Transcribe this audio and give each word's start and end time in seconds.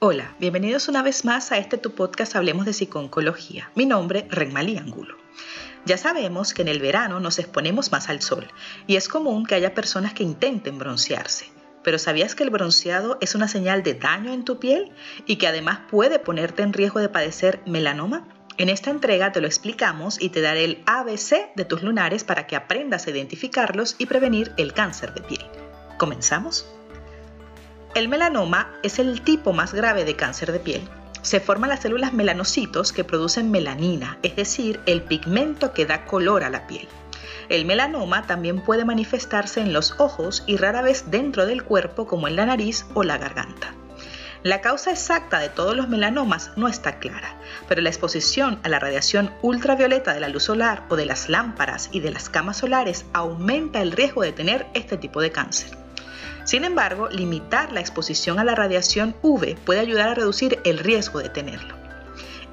Hola, 0.00 0.36
bienvenidos 0.38 0.86
una 0.86 1.02
vez 1.02 1.24
más 1.24 1.50
a 1.50 1.58
este 1.58 1.76
tu 1.76 1.92
podcast 1.92 2.36
Hablemos 2.36 2.64
de 2.64 2.72
Psiconcología. 2.72 3.72
Mi 3.74 3.84
nombre, 3.84 4.28
Renmalí 4.30 4.76
Angulo. 4.76 5.16
Ya 5.86 5.96
sabemos 5.96 6.54
que 6.54 6.62
en 6.62 6.68
el 6.68 6.78
verano 6.78 7.18
nos 7.18 7.40
exponemos 7.40 7.90
más 7.90 8.08
al 8.08 8.22
sol 8.22 8.46
y 8.86 8.94
es 8.94 9.08
común 9.08 9.44
que 9.44 9.56
haya 9.56 9.74
personas 9.74 10.14
que 10.14 10.22
intenten 10.22 10.78
broncearse. 10.78 11.46
Pero 11.82 11.98
¿sabías 11.98 12.36
que 12.36 12.44
el 12.44 12.50
bronceado 12.50 13.18
es 13.20 13.34
una 13.34 13.48
señal 13.48 13.82
de 13.82 13.94
daño 13.94 14.32
en 14.32 14.44
tu 14.44 14.60
piel 14.60 14.92
y 15.26 15.34
que 15.34 15.48
además 15.48 15.80
puede 15.90 16.20
ponerte 16.20 16.62
en 16.62 16.74
riesgo 16.74 17.00
de 17.00 17.08
padecer 17.08 17.60
melanoma? 17.66 18.28
En 18.56 18.68
esta 18.68 18.90
entrega 18.90 19.32
te 19.32 19.40
lo 19.40 19.48
explicamos 19.48 20.22
y 20.22 20.28
te 20.28 20.40
daré 20.40 20.62
el 20.62 20.82
ABC 20.86 21.56
de 21.56 21.64
tus 21.64 21.82
lunares 21.82 22.22
para 22.22 22.46
que 22.46 22.54
aprendas 22.54 23.08
a 23.08 23.10
identificarlos 23.10 23.96
y 23.98 24.06
prevenir 24.06 24.52
el 24.58 24.74
cáncer 24.74 25.12
de 25.12 25.22
piel. 25.22 25.44
¿Comenzamos? 25.98 26.68
El 27.94 28.08
melanoma 28.08 28.70
es 28.82 28.98
el 28.98 29.22
tipo 29.22 29.52
más 29.52 29.72
grave 29.72 30.04
de 30.04 30.14
cáncer 30.14 30.52
de 30.52 30.60
piel. 30.60 30.88
Se 31.22 31.40
forman 31.40 31.70
las 31.70 31.80
células 31.80 32.12
melanocitos 32.12 32.92
que 32.92 33.02
producen 33.02 33.50
melanina, 33.50 34.18
es 34.22 34.36
decir, 34.36 34.80
el 34.86 35.02
pigmento 35.02 35.72
que 35.72 35.86
da 35.86 36.04
color 36.04 36.44
a 36.44 36.50
la 36.50 36.66
piel. 36.66 36.86
El 37.48 37.64
melanoma 37.64 38.26
también 38.26 38.60
puede 38.60 38.84
manifestarse 38.84 39.60
en 39.60 39.72
los 39.72 39.94
ojos 39.98 40.44
y 40.46 40.58
rara 40.58 40.82
vez 40.82 41.10
dentro 41.10 41.46
del 41.46 41.64
cuerpo 41.64 42.06
como 42.06 42.28
en 42.28 42.36
la 42.36 42.46
nariz 42.46 42.84
o 42.94 43.02
la 43.02 43.18
garganta. 43.18 43.74
La 44.44 44.60
causa 44.60 44.92
exacta 44.92 45.40
de 45.40 45.48
todos 45.48 45.74
los 45.74 45.88
melanomas 45.88 46.52
no 46.56 46.68
está 46.68 47.00
clara, 47.00 47.34
pero 47.68 47.80
la 47.80 47.88
exposición 47.88 48.60
a 48.62 48.68
la 48.68 48.78
radiación 48.78 49.32
ultravioleta 49.42 50.14
de 50.14 50.20
la 50.20 50.28
luz 50.28 50.44
solar 50.44 50.84
o 50.90 50.96
de 50.96 51.06
las 51.06 51.28
lámparas 51.28 51.88
y 51.90 52.00
de 52.00 52.12
las 52.12 52.28
camas 52.28 52.58
solares 52.58 53.06
aumenta 53.14 53.82
el 53.82 53.90
riesgo 53.90 54.22
de 54.22 54.32
tener 54.32 54.66
este 54.74 54.96
tipo 54.96 55.20
de 55.20 55.32
cáncer. 55.32 55.87
Sin 56.48 56.64
embargo, 56.64 57.10
limitar 57.10 57.72
la 57.72 57.80
exposición 57.80 58.38
a 58.38 58.44
la 58.44 58.54
radiación 58.54 59.14
UV 59.20 59.56
puede 59.66 59.80
ayudar 59.80 60.08
a 60.08 60.14
reducir 60.14 60.60
el 60.64 60.78
riesgo 60.78 61.18
de 61.18 61.28
tenerlo. 61.28 61.76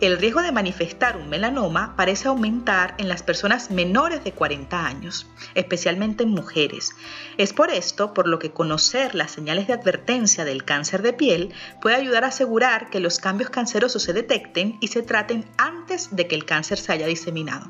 El 0.01 0.17
riesgo 0.17 0.41
de 0.41 0.51
manifestar 0.51 1.15
un 1.15 1.29
melanoma 1.29 1.95
parece 1.95 2.27
aumentar 2.27 2.95
en 2.97 3.07
las 3.07 3.23
personas 3.23 3.71
menores 3.71 4.21
de 4.25 4.33
40 4.33 4.85
años, 4.85 5.27
especialmente 5.53 6.23
en 6.23 6.31
mujeres. 6.31 6.91
Es 7.37 7.53
por 7.53 7.69
esto 7.69 8.13
por 8.13 8.27
lo 8.27 8.37
que 8.37 8.51
conocer 8.51 9.15
las 9.15 9.31
señales 9.31 9.65
de 9.67 9.73
advertencia 9.75 10.43
del 10.43 10.65
cáncer 10.65 11.01
de 11.01 11.13
piel 11.13 11.53
puede 11.79 11.95
ayudar 11.95 12.25
a 12.25 12.27
asegurar 12.27 12.89
que 12.89 12.99
los 12.99 13.19
cambios 13.19 13.49
cancerosos 13.49 14.03
se 14.03 14.11
detecten 14.11 14.77
y 14.81 14.89
se 14.89 15.03
traten 15.03 15.45
antes 15.55 16.13
de 16.13 16.27
que 16.27 16.35
el 16.35 16.43
cáncer 16.43 16.79
se 16.79 16.91
haya 16.91 17.07
diseminado. 17.07 17.69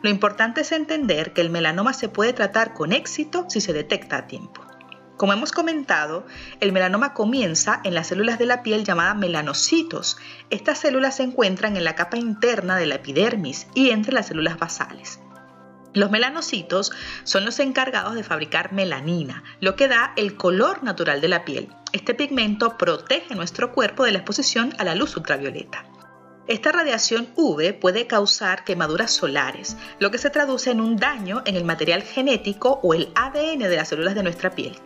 Lo 0.00 0.08
importante 0.08 0.62
es 0.62 0.72
entender 0.72 1.34
que 1.34 1.42
el 1.42 1.50
melanoma 1.50 1.92
se 1.92 2.08
puede 2.08 2.32
tratar 2.32 2.72
con 2.72 2.94
éxito 2.94 3.44
si 3.50 3.60
se 3.60 3.74
detecta 3.74 4.16
a 4.16 4.26
tiempo. 4.26 4.69
Como 5.20 5.34
hemos 5.34 5.52
comentado, 5.52 6.26
el 6.60 6.72
melanoma 6.72 7.12
comienza 7.12 7.82
en 7.84 7.92
las 7.92 8.06
células 8.06 8.38
de 8.38 8.46
la 8.46 8.62
piel 8.62 8.86
llamadas 8.86 9.18
melanocitos. 9.18 10.16
Estas 10.48 10.78
células 10.78 11.16
se 11.16 11.24
encuentran 11.24 11.76
en 11.76 11.84
la 11.84 11.94
capa 11.94 12.16
interna 12.16 12.78
de 12.78 12.86
la 12.86 12.94
epidermis 12.94 13.66
y 13.74 13.90
entre 13.90 14.14
las 14.14 14.28
células 14.28 14.58
basales. 14.58 15.20
Los 15.92 16.10
melanocitos 16.10 16.90
son 17.24 17.44
los 17.44 17.60
encargados 17.60 18.14
de 18.14 18.24
fabricar 18.24 18.72
melanina, 18.72 19.44
lo 19.60 19.76
que 19.76 19.88
da 19.88 20.14
el 20.16 20.36
color 20.36 20.82
natural 20.82 21.20
de 21.20 21.28
la 21.28 21.44
piel. 21.44 21.68
Este 21.92 22.14
pigmento 22.14 22.78
protege 22.78 23.34
nuestro 23.34 23.72
cuerpo 23.72 24.06
de 24.06 24.12
la 24.12 24.18
exposición 24.20 24.72
a 24.78 24.84
la 24.84 24.94
luz 24.94 25.18
ultravioleta. 25.18 25.84
Esta 26.50 26.72
radiación 26.72 27.28
UV 27.36 27.78
puede 27.78 28.08
causar 28.08 28.64
quemaduras 28.64 29.12
solares, 29.12 29.76
lo 30.00 30.10
que 30.10 30.18
se 30.18 30.30
traduce 30.30 30.72
en 30.72 30.80
un 30.80 30.96
daño 30.96 31.42
en 31.46 31.54
el 31.54 31.62
material 31.62 32.02
genético 32.02 32.80
o 32.82 32.92
el 32.92 33.12
ADN 33.14 33.60
de 33.60 33.76
las 33.76 33.86
células 33.86 34.16
de 34.16 34.24
nuestra 34.24 34.50
piel. 34.50 34.76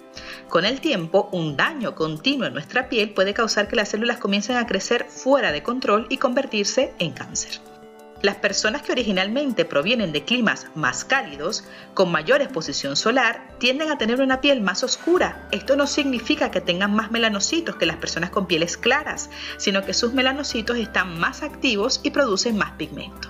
Con 0.50 0.66
el 0.66 0.82
tiempo, 0.82 1.30
un 1.32 1.56
daño 1.56 1.94
continuo 1.94 2.46
en 2.46 2.52
nuestra 2.52 2.90
piel 2.90 3.14
puede 3.14 3.32
causar 3.32 3.66
que 3.66 3.76
las 3.76 3.88
células 3.88 4.18
comiencen 4.18 4.58
a 4.58 4.66
crecer 4.66 5.06
fuera 5.08 5.52
de 5.52 5.62
control 5.62 6.06
y 6.10 6.18
convertirse 6.18 6.92
en 6.98 7.12
cáncer. 7.12 7.62
Las 8.24 8.36
personas 8.36 8.80
que 8.80 8.92
originalmente 8.92 9.66
provienen 9.66 10.10
de 10.12 10.24
climas 10.24 10.68
más 10.74 11.04
cálidos, 11.04 11.62
con 11.92 12.10
mayor 12.10 12.40
exposición 12.40 12.96
solar, 12.96 13.54
tienden 13.58 13.90
a 13.90 13.98
tener 13.98 14.22
una 14.22 14.40
piel 14.40 14.62
más 14.62 14.82
oscura. 14.82 15.46
Esto 15.50 15.76
no 15.76 15.86
significa 15.86 16.50
que 16.50 16.62
tengan 16.62 16.94
más 16.94 17.10
melanocitos 17.10 17.76
que 17.76 17.84
las 17.84 17.98
personas 17.98 18.30
con 18.30 18.46
pieles 18.46 18.78
claras, 18.78 19.28
sino 19.58 19.84
que 19.84 19.92
sus 19.92 20.14
melanocitos 20.14 20.78
están 20.78 21.18
más 21.20 21.42
activos 21.42 22.00
y 22.02 22.12
producen 22.12 22.56
más 22.56 22.72
pigmento. 22.78 23.28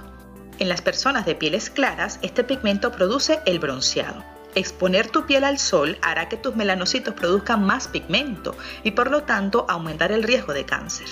En 0.60 0.68
las 0.68 0.80
personas 0.80 1.26
de 1.26 1.34
pieles 1.34 1.70
claras, 1.70 2.20
este 2.22 2.44
pigmento 2.44 2.92
produce 2.92 3.40
el 3.46 3.58
bronceado. 3.58 4.22
Exponer 4.54 5.08
tu 5.08 5.26
piel 5.26 5.42
al 5.42 5.58
sol 5.58 5.98
hará 6.02 6.28
que 6.28 6.36
tus 6.36 6.54
melanocitos 6.54 7.14
produzcan 7.14 7.66
más 7.66 7.88
pigmento 7.88 8.56
y 8.84 8.92
por 8.92 9.10
lo 9.10 9.24
tanto 9.24 9.66
aumentar 9.68 10.12
el 10.12 10.22
riesgo 10.22 10.52
de 10.52 10.64
cáncer. 10.64 11.08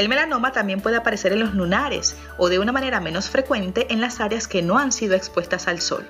El 0.00 0.08
melanoma 0.08 0.50
también 0.50 0.80
puede 0.80 0.96
aparecer 0.96 1.34
en 1.34 1.40
los 1.40 1.52
lunares 1.52 2.16
o 2.38 2.48
de 2.48 2.58
una 2.58 2.72
manera 2.72 3.00
menos 3.00 3.28
frecuente 3.28 3.86
en 3.90 4.00
las 4.00 4.18
áreas 4.18 4.48
que 4.48 4.62
no 4.62 4.78
han 4.78 4.92
sido 4.92 5.14
expuestas 5.14 5.68
al 5.68 5.82
sol. 5.82 6.08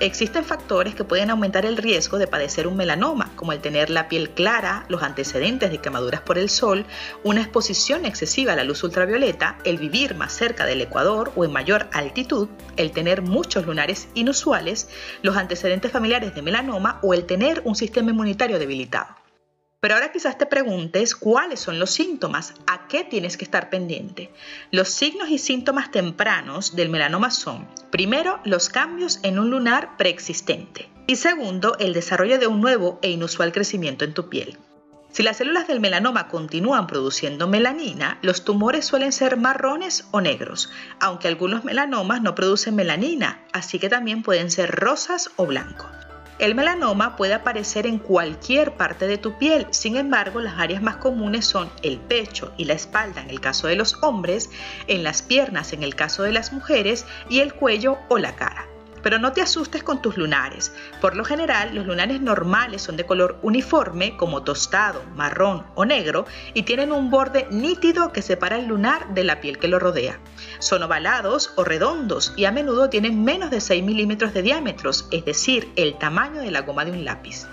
Existen 0.00 0.44
factores 0.44 0.96
que 0.96 1.04
pueden 1.04 1.30
aumentar 1.30 1.64
el 1.64 1.76
riesgo 1.76 2.18
de 2.18 2.26
padecer 2.26 2.66
un 2.66 2.76
melanoma, 2.76 3.30
como 3.36 3.52
el 3.52 3.60
tener 3.60 3.88
la 3.88 4.08
piel 4.08 4.30
clara, 4.30 4.84
los 4.88 5.04
antecedentes 5.04 5.70
de 5.70 5.78
quemaduras 5.78 6.22
por 6.22 6.38
el 6.38 6.50
sol, 6.50 6.86
una 7.22 7.42
exposición 7.42 8.04
excesiva 8.04 8.54
a 8.54 8.56
la 8.56 8.64
luz 8.64 8.82
ultravioleta, 8.82 9.58
el 9.62 9.78
vivir 9.78 10.16
más 10.16 10.32
cerca 10.32 10.66
del 10.66 10.80
ecuador 10.80 11.30
o 11.36 11.44
en 11.44 11.52
mayor 11.52 11.86
altitud, 11.92 12.48
el 12.76 12.90
tener 12.90 13.22
muchos 13.22 13.64
lunares 13.64 14.08
inusuales, 14.14 14.88
los 15.22 15.36
antecedentes 15.36 15.92
familiares 15.92 16.34
de 16.34 16.42
melanoma 16.42 16.98
o 17.00 17.14
el 17.14 17.26
tener 17.26 17.62
un 17.64 17.76
sistema 17.76 18.10
inmunitario 18.10 18.58
debilitado. 18.58 19.23
Pero 19.84 19.96
ahora 19.96 20.12
quizás 20.12 20.38
te 20.38 20.46
preguntes 20.46 21.14
cuáles 21.14 21.60
son 21.60 21.78
los 21.78 21.90
síntomas, 21.90 22.54
a 22.66 22.88
qué 22.88 23.04
tienes 23.04 23.36
que 23.36 23.44
estar 23.44 23.68
pendiente. 23.68 24.32
Los 24.70 24.88
signos 24.88 25.28
y 25.28 25.36
síntomas 25.36 25.90
tempranos 25.90 26.74
del 26.74 26.88
melanoma 26.88 27.30
son, 27.30 27.68
primero, 27.90 28.40
los 28.44 28.70
cambios 28.70 29.20
en 29.22 29.38
un 29.38 29.50
lunar 29.50 29.98
preexistente 29.98 30.88
y 31.06 31.16
segundo, 31.16 31.76
el 31.78 31.92
desarrollo 31.92 32.38
de 32.38 32.46
un 32.46 32.62
nuevo 32.62 32.98
e 33.02 33.10
inusual 33.10 33.52
crecimiento 33.52 34.06
en 34.06 34.14
tu 34.14 34.30
piel. 34.30 34.56
Si 35.12 35.22
las 35.22 35.36
células 35.36 35.68
del 35.68 35.80
melanoma 35.80 36.28
continúan 36.28 36.86
produciendo 36.86 37.46
melanina, 37.46 38.18
los 38.22 38.42
tumores 38.42 38.86
suelen 38.86 39.12
ser 39.12 39.36
marrones 39.36 40.06
o 40.12 40.22
negros, 40.22 40.72
aunque 40.98 41.28
algunos 41.28 41.62
melanomas 41.62 42.22
no 42.22 42.34
producen 42.34 42.74
melanina, 42.74 43.44
así 43.52 43.78
que 43.78 43.90
también 43.90 44.22
pueden 44.22 44.50
ser 44.50 44.70
rosas 44.70 45.30
o 45.36 45.44
blancos. 45.44 46.03
El 46.38 46.56
melanoma 46.56 47.16
puede 47.16 47.34
aparecer 47.34 47.86
en 47.86 47.98
cualquier 47.98 48.72
parte 48.76 49.06
de 49.06 49.18
tu 49.18 49.38
piel, 49.38 49.66
sin 49.70 49.96
embargo 49.96 50.40
las 50.40 50.58
áreas 50.58 50.82
más 50.82 50.96
comunes 50.96 51.46
son 51.46 51.70
el 51.82 51.98
pecho 51.98 52.52
y 52.56 52.64
la 52.64 52.74
espalda 52.74 53.22
en 53.22 53.30
el 53.30 53.40
caso 53.40 53.68
de 53.68 53.76
los 53.76 54.02
hombres, 54.02 54.50
en 54.88 55.04
las 55.04 55.22
piernas 55.22 55.72
en 55.72 55.84
el 55.84 55.94
caso 55.94 56.24
de 56.24 56.32
las 56.32 56.52
mujeres 56.52 57.06
y 57.28 57.40
el 57.40 57.54
cuello 57.54 57.98
o 58.08 58.18
la 58.18 58.34
cara. 58.34 58.73
Pero 59.04 59.20
no 59.20 59.32
te 59.32 59.42
asustes 59.42 59.84
con 59.84 60.02
tus 60.02 60.16
lunares. 60.16 60.74
Por 61.00 61.14
lo 61.14 61.24
general, 61.24 61.72
los 61.74 61.86
lunares 61.86 62.20
normales 62.20 62.82
son 62.82 62.96
de 62.96 63.06
color 63.06 63.38
uniforme, 63.42 64.16
como 64.16 64.42
tostado, 64.42 65.04
marrón 65.14 65.64
o 65.76 65.84
negro, 65.84 66.26
y 66.54 66.64
tienen 66.64 66.90
un 66.90 67.10
borde 67.10 67.46
nítido 67.50 68.10
que 68.12 68.22
separa 68.22 68.56
el 68.56 68.66
lunar 68.66 69.14
de 69.14 69.22
la 69.22 69.40
piel 69.40 69.58
que 69.58 69.68
lo 69.68 69.78
rodea. 69.78 70.18
Son 70.58 70.82
ovalados 70.82 71.52
o 71.54 71.62
redondos 71.62 72.32
y 72.36 72.46
a 72.46 72.50
menudo 72.50 72.90
tienen 72.90 73.22
menos 73.22 73.50
de 73.50 73.60
6 73.60 73.84
milímetros 73.84 74.34
de 74.34 74.42
diámetro, 74.42 74.90
es 74.90 75.24
decir, 75.24 75.70
el 75.76 75.98
tamaño 75.98 76.40
de 76.40 76.50
la 76.50 76.62
goma 76.62 76.84
de 76.84 76.90
un 76.90 77.04
lápiz. 77.04 77.46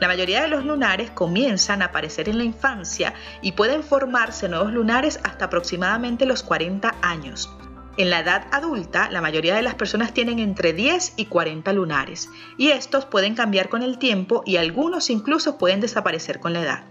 La 0.00 0.08
mayoría 0.08 0.42
de 0.42 0.48
los 0.48 0.64
lunares 0.64 1.10
comienzan 1.10 1.82
a 1.82 1.86
aparecer 1.86 2.28
en 2.28 2.38
la 2.38 2.44
infancia 2.44 3.14
y 3.42 3.52
pueden 3.52 3.82
formarse 3.82 4.48
nuevos 4.48 4.72
lunares 4.72 5.20
hasta 5.22 5.44
aproximadamente 5.44 6.26
los 6.26 6.42
40 6.42 6.94
años. 7.02 7.48
En 7.96 8.10
la 8.10 8.20
edad 8.20 8.48
adulta, 8.50 9.08
la 9.10 9.20
mayoría 9.20 9.54
de 9.54 9.62
las 9.62 9.76
personas 9.76 10.12
tienen 10.12 10.40
entre 10.40 10.72
10 10.72 11.14
y 11.16 11.26
40 11.26 11.72
lunares, 11.72 12.28
y 12.58 12.70
estos 12.70 13.06
pueden 13.06 13.36
cambiar 13.36 13.68
con 13.68 13.82
el 13.82 13.98
tiempo 13.98 14.42
y 14.44 14.56
algunos 14.56 15.10
incluso 15.10 15.58
pueden 15.58 15.80
desaparecer 15.80 16.40
con 16.40 16.52
la 16.52 16.62
edad. 16.62 16.84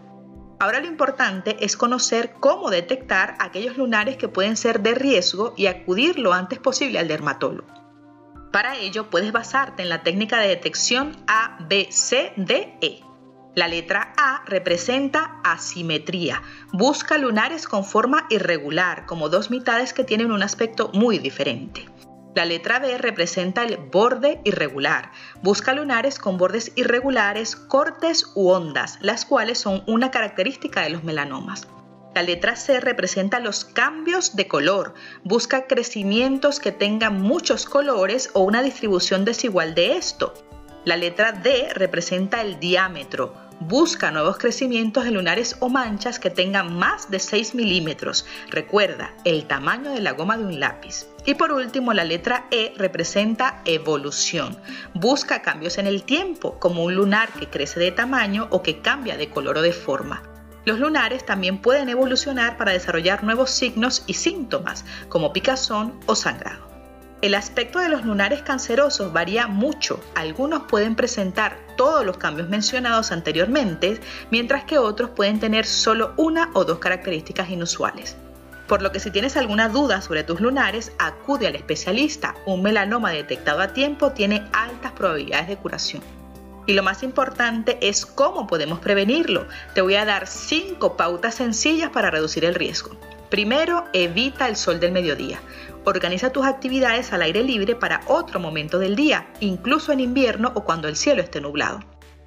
Ahora 0.61 0.79
lo 0.79 0.87
importante 0.87 1.57
es 1.59 1.75
conocer 1.75 2.35
cómo 2.39 2.69
detectar 2.69 3.35
aquellos 3.39 3.75
lunares 3.75 4.15
que 4.15 4.29
pueden 4.29 4.55
ser 4.55 4.79
de 4.79 4.95
riesgo 4.95 5.53
y 5.57 5.65
acudir 5.65 6.19
lo 6.19 6.31
antes 6.31 6.59
posible 6.59 6.99
al 6.99 7.09
dermatólogo. 7.09 7.67
Para 8.53 8.77
ello 8.77 9.09
puedes 9.09 9.33
basarte 9.33 9.83
en 9.83 9.89
la 9.89 10.03
técnica 10.03 10.39
de 10.39 10.47
detección 10.47 11.17
ABCDE. 11.27 13.03
La 13.55 13.67
letra 13.67 14.13
A 14.17 14.43
representa 14.47 15.39
asimetría. 15.43 16.41
Busca 16.71 17.19
lunares 17.19 17.67
con 17.67 17.85
forma 17.85 18.25
irregular, 18.31 19.05
como 19.05 19.29
dos 19.29 19.51
mitades 19.51 19.93
que 19.93 20.03
tienen 20.03 20.31
un 20.31 20.41
aspecto 20.41 20.89
muy 20.91 21.19
diferente. 21.19 21.87
La 22.33 22.45
letra 22.45 22.79
B 22.79 22.97
representa 22.97 23.63
el 23.63 23.77
borde 23.77 24.41
irregular. 24.43 25.11
Busca 25.43 25.75
lunares 25.75 26.17
con 26.17 26.39
bordes 26.39 26.71
irregulares, 26.75 27.55
cortes 27.55 28.31
u 28.33 28.49
ondas, 28.49 28.97
las 29.01 29.23
cuales 29.23 29.59
son 29.59 29.83
una 29.85 30.09
característica 30.09 30.81
de 30.81 30.89
los 30.89 31.03
melanomas. 31.03 31.67
La 32.15 32.23
letra 32.23 32.55
C 32.55 32.79
representa 32.79 33.39
los 33.39 33.65
cambios 33.65 34.35
de 34.35 34.47
color. 34.47 34.95
Busca 35.23 35.67
crecimientos 35.67 36.59
que 36.59 36.71
tengan 36.71 37.21
muchos 37.21 37.67
colores 37.67 38.31
o 38.33 38.41
una 38.41 38.63
distribución 38.63 39.25
desigual 39.25 39.75
de 39.75 39.95
esto. 39.95 40.33
La 40.85 40.97
letra 40.97 41.31
D 41.31 41.69
representa 41.75 42.41
el 42.41 42.59
diámetro. 42.59 43.42
Busca 43.67 44.11
nuevos 44.11 44.37
crecimientos 44.39 45.05
en 45.05 45.13
lunares 45.13 45.55
o 45.61 45.69
manchas 45.69 46.19
que 46.19 46.29
tengan 46.29 46.77
más 46.77 47.09
de 47.09 47.17
6 47.17 47.55
milímetros. 47.55 48.25
Recuerda, 48.49 49.13
el 49.23 49.45
tamaño 49.45 49.91
de 49.91 50.01
la 50.01 50.11
goma 50.11 50.37
de 50.37 50.43
un 50.43 50.59
lápiz. 50.59 51.07
Y 51.25 51.35
por 51.35 51.53
último, 51.53 51.93
la 51.93 52.03
letra 52.03 52.45
E 52.51 52.73
representa 52.75 53.61
evolución. 53.63 54.57
Busca 54.93 55.41
cambios 55.41 55.77
en 55.77 55.87
el 55.87 56.03
tiempo, 56.03 56.59
como 56.59 56.83
un 56.83 56.95
lunar 56.95 57.31
que 57.31 57.47
crece 57.47 57.79
de 57.79 57.91
tamaño 57.91 58.49
o 58.51 58.61
que 58.61 58.81
cambia 58.81 59.15
de 59.15 59.29
color 59.29 59.59
o 59.59 59.61
de 59.61 59.71
forma. 59.71 60.23
Los 60.65 60.79
lunares 60.79 61.25
también 61.25 61.59
pueden 61.59 61.87
evolucionar 61.87 62.57
para 62.57 62.73
desarrollar 62.73 63.23
nuevos 63.23 63.49
signos 63.49 64.03
y 64.07 64.15
síntomas, 64.15 64.83
como 65.07 65.31
picazón 65.31 65.97
o 66.05 66.15
sangrado. 66.15 66.72
El 67.23 67.35
aspecto 67.35 67.79
de 67.79 67.87
los 67.87 68.03
lunares 68.03 68.41
cancerosos 68.41 69.13
varía 69.13 69.47
mucho. 69.47 69.97
Algunos 70.13 70.63
pueden 70.63 70.93
presentar 70.93 71.57
todos 71.77 72.05
los 72.05 72.17
cambios 72.17 72.49
mencionados 72.49 73.13
anteriormente, 73.13 74.01
mientras 74.29 74.65
que 74.65 74.77
otros 74.77 75.11
pueden 75.11 75.39
tener 75.39 75.65
solo 75.65 76.13
una 76.17 76.49
o 76.53 76.65
dos 76.65 76.79
características 76.79 77.49
inusuales. 77.49 78.17
Por 78.67 78.81
lo 78.81 78.91
que 78.91 78.99
si 78.99 79.09
tienes 79.09 79.37
alguna 79.37 79.69
duda 79.69 80.01
sobre 80.01 80.25
tus 80.25 80.41
lunares, 80.41 80.91
acude 80.99 81.47
al 81.47 81.55
especialista. 81.55 82.35
Un 82.45 82.61
melanoma 82.61 83.11
detectado 83.11 83.61
a 83.61 83.71
tiempo 83.71 84.11
tiene 84.11 84.45
altas 84.51 84.91
probabilidades 84.91 85.47
de 85.47 85.55
curación. 85.55 86.03
Y 86.65 86.73
lo 86.73 86.83
más 86.83 87.03
importante 87.03 87.77
es 87.81 88.05
cómo 88.05 88.47
podemos 88.47 88.79
prevenirlo. 88.79 89.47
Te 89.73 89.79
voy 89.79 89.95
a 89.95 90.03
dar 90.03 90.27
5 90.27 90.97
pautas 90.97 91.35
sencillas 91.35 91.89
para 91.89 92.11
reducir 92.11 92.43
el 92.43 92.55
riesgo. 92.55 92.97
Primero, 93.29 93.85
evita 93.93 94.47
el 94.47 94.57
sol 94.57 94.79
del 94.79 94.91
mediodía. 94.91 95.39
Organiza 95.85 96.31
tus 96.31 96.45
actividades 96.45 97.11
al 97.11 97.21
aire 97.23 97.43
libre 97.43 97.75
para 97.75 98.01
otro 98.07 98.39
momento 98.39 98.79
del 98.79 98.95
día, 98.95 99.27
incluso 99.41 99.91
en 99.91 99.99
invierno 99.99 100.51
o 100.55 100.63
cuando 100.63 100.87
el 100.87 100.95
cielo 100.95 101.21
esté 101.21 101.41
nublado. 101.41 101.81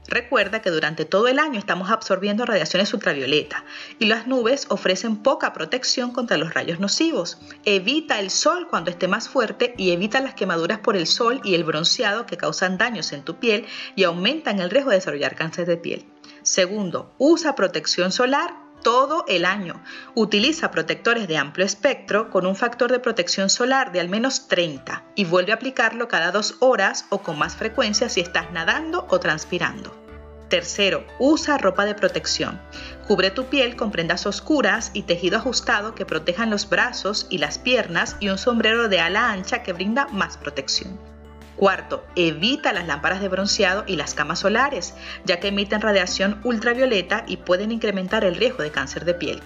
Recuerda 0.09 0.63
que 0.63 0.71
durante 0.71 1.05
todo 1.05 1.27
el 1.27 1.39
año 1.39 1.59
estamos 1.59 1.91
absorbiendo 1.91 2.45
radiaciones 2.45 2.93
ultravioleta 2.95 3.65
y 3.99 4.07
las 4.07 4.27
nubes 4.27 4.67
ofrecen 4.69 5.17
poca 5.17 5.53
protección 5.53 6.13
contra 6.13 6.37
los 6.37 6.55
rayos 6.55 6.79
nocivos. 6.79 7.39
Evita 7.65 8.21
el 8.21 8.31
sol 8.31 8.69
cuando 8.69 8.91
esté 8.91 9.09
más 9.09 9.29
fuerte 9.29 9.75
y 9.77 9.91
evita 9.91 10.21
las 10.21 10.35
quemaduras 10.35 10.79
por 10.79 10.97
el 10.97 11.07
sol 11.07 11.41
y 11.43 11.55
el 11.55 11.65
bronceado 11.65 12.27
que 12.27 12.37
causan 12.37 12.79
daños 12.79 13.13
en 13.13 13.25
tu 13.25 13.41
piel 13.41 13.67
y 13.97 14.05
aumentan 14.05 14.61
el 14.61 14.71
riesgo 14.71 14.91
de 14.91 14.97
desarrollar 14.97 15.35
cáncer 15.35 15.67
de 15.67 15.77
piel. 15.77 16.07
Segundo, 16.43 17.13
usa 17.19 17.57
protección 17.57 18.13
solar 18.13 18.66
todo 18.87 19.25
el 19.27 19.45
año. 19.47 19.83
Utiliza 20.15 20.71
protectores 20.71 21.27
de 21.27 21.37
amplio 21.37 21.67
espectro 21.67 22.31
con 22.31 22.47
un 22.47 22.55
factor 22.55 22.93
de 22.93 23.01
protección 23.01 23.51
solar 23.51 23.91
de 23.91 23.99
al 23.99 24.09
menos 24.09 24.47
30 24.47 25.03
y 25.17 25.25
vuelve 25.25 25.51
a 25.51 25.57
aplicarlo 25.57 26.07
cada 26.07 26.31
dos 26.31 26.55
horas 26.61 27.07
o 27.11 27.19
con 27.19 27.37
más 27.37 27.57
frecuencia 27.57 28.09
si 28.09 28.21
estás 28.21 28.53
nadando 28.53 29.05
o 29.11 29.19
transpirando. 29.19 29.93
Tercero, 30.49 31.05
usa 31.19 31.59
ropa 31.59 31.85
de 31.85 31.97
protección. 31.97 32.61
Cubre 33.09 33.33
tu 33.33 33.47
piel 33.47 33.75
con 33.75 33.91
prendas 33.91 34.25
oscuras 34.25 34.93
y 34.95 35.03
tejido 35.03 35.39
ajustado 35.39 35.97
que 35.97 36.07
protejan 36.07 36.51
los 36.51 36.69
brazos 36.69 37.27
y 37.29 37.39
las 37.39 37.59
piernas 37.59 38.17
y 38.21 38.29
un 38.29 38.39
sombrero 38.39 38.89
de 38.89 39.01
ala 39.01 39.33
ancha 39.33 39.65
que 39.65 39.73
brinda 39.73 40.07
más 40.13 40.37
protección. 40.37 41.16
Cuarto, 41.57 42.05
evita 42.17 42.73
las 42.73 42.87
lámparas 42.87 43.21
de 43.21 43.29
bronceado 43.29 43.85
y 43.87 43.97
las 43.97 44.15
camas 44.15 44.41
solares, 44.41 44.95
ya 45.25 45.41
que 45.41 45.49
emiten 45.49 45.81
radiación 45.81 46.41
ultravioleta 46.45 47.25
y 47.27 47.39
pueden 47.39 47.73
incrementar 47.73 48.25
el 48.25 48.37
riesgo 48.37 48.63
de 48.63 48.71
cáncer 48.71 49.07
de 49.07 49.15
piel. 49.15 49.43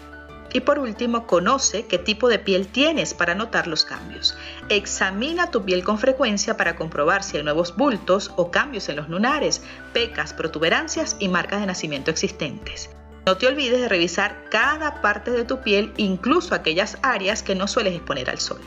Y 0.52 0.60
por 0.60 0.80
último, 0.80 1.28
conoce 1.28 1.86
qué 1.86 1.98
tipo 1.98 2.28
de 2.28 2.40
piel 2.40 2.66
tienes 2.66 3.14
para 3.14 3.36
notar 3.36 3.68
los 3.68 3.84
cambios. 3.84 4.36
Examina 4.68 5.52
tu 5.52 5.64
piel 5.64 5.84
con 5.84 5.98
frecuencia 5.98 6.56
para 6.56 6.74
comprobar 6.74 7.22
si 7.22 7.36
hay 7.36 7.44
nuevos 7.44 7.76
bultos 7.76 8.32
o 8.36 8.50
cambios 8.50 8.88
en 8.88 8.96
los 8.96 9.08
lunares, 9.08 9.62
pecas, 9.92 10.32
protuberancias 10.32 11.16
y 11.20 11.28
marcas 11.28 11.60
de 11.60 11.66
nacimiento 11.66 12.10
existentes. 12.10 12.90
No 13.26 13.37
te 13.37 13.46
olvides 13.46 13.81
de 13.81 13.88
revisar 13.88 14.46
cada 14.50 15.02
parte 15.02 15.31
de 15.31 15.44
tu 15.44 15.61
piel, 15.61 15.93
incluso 15.96 16.55
aquellas 16.55 16.99
áreas 17.02 17.43
que 17.43 17.55
no 17.55 17.69
sueles 17.69 17.94
exponer 17.94 18.31
al 18.31 18.40
sol. 18.40 18.61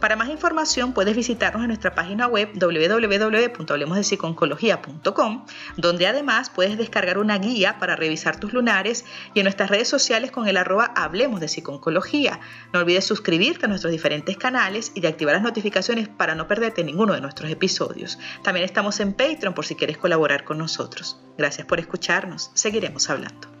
Para 0.00 0.16
más 0.16 0.28
información 0.28 0.92
puedes 0.92 1.14
visitarnos 1.16 1.62
en 1.62 1.68
nuestra 1.68 1.94
página 1.94 2.26
web 2.26 2.50
www.hablemosdepsiconcología.com, 2.54 5.46
donde 5.76 6.06
además 6.06 6.50
puedes 6.50 6.76
descargar 6.76 7.16
una 7.18 7.38
guía 7.38 7.78
para 7.78 7.96
revisar 7.96 8.38
tus 8.38 8.52
lunares 8.52 9.06
y 9.32 9.40
en 9.40 9.44
nuestras 9.44 9.70
redes 9.70 9.88
sociales 9.88 10.30
con 10.30 10.46
el 10.48 10.58
arroba 10.58 10.92
Hablemos 10.94 11.40
de 11.40 11.48
Psiconcología. 11.48 12.40
No 12.72 12.80
olvides 12.80 13.06
suscribirte 13.06 13.64
a 13.64 13.68
nuestros 13.68 13.92
diferentes 13.92 14.36
canales 14.36 14.92
y 14.94 15.00
de 15.00 15.08
activar 15.08 15.36
las 15.36 15.42
notificaciones 15.42 16.08
para 16.08 16.34
no 16.34 16.46
perderte 16.48 16.84
ninguno 16.84 17.14
de 17.14 17.22
nuestros 17.22 17.50
episodios. 17.50 18.18
También 18.42 18.66
estamos 18.66 19.00
en 19.00 19.14
Patreon 19.14 19.54
por 19.54 19.64
si 19.64 19.74
quieres 19.74 19.96
colaborar 19.96 20.44
con 20.44 20.58
nosotros. 20.58 21.18
Gracias 21.38 21.66
por 21.66 21.80
escucharnos. 21.80 22.50
Seguiremos 22.52 23.08
hablando. 23.08 23.53